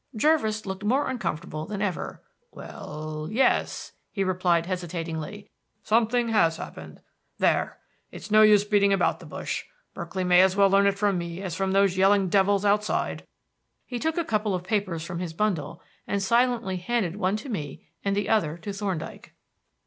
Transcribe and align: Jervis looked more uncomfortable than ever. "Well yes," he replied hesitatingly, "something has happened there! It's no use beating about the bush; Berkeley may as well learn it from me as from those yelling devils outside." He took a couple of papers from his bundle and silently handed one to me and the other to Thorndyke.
Jervis 0.15 0.65
looked 0.65 0.83
more 0.83 1.07
uncomfortable 1.07 1.67
than 1.67 1.79
ever. 1.79 2.23
"Well 2.49 3.27
yes," 3.29 3.91
he 4.11 4.23
replied 4.23 4.65
hesitatingly, 4.65 5.51
"something 5.83 6.29
has 6.29 6.57
happened 6.57 7.01
there! 7.37 7.77
It's 8.09 8.31
no 8.31 8.41
use 8.41 8.63
beating 8.63 8.91
about 8.91 9.19
the 9.19 9.27
bush; 9.27 9.63
Berkeley 9.93 10.23
may 10.23 10.41
as 10.41 10.55
well 10.55 10.71
learn 10.71 10.87
it 10.87 10.97
from 10.97 11.19
me 11.19 11.43
as 11.43 11.53
from 11.53 11.73
those 11.73 11.97
yelling 11.97 12.29
devils 12.29 12.65
outside." 12.65 13.27
He 13.85 13.99
took 13.99 14.17
a 14.17 14.25
couple 14.25 14.55
of 14.55 14.63
papers 14.63 15.03
from 15.03 15.19
his 15.19 15.33
bundle 15.33 15.83
and 16.07 16.23
silently 16.23 16.77
handed 16.77 17.17
one 17.17 17.35
to 17.37 17.49
me 17.49 17.85
and 18.03 18.15
the 18.15 18.27
other 18.27 18.57
to 18.57 18.73
Thorndyke. 18.73 19.35